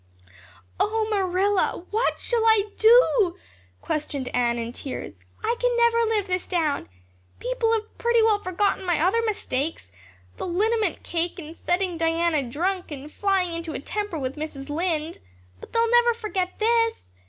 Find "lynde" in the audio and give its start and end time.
14.71-15.19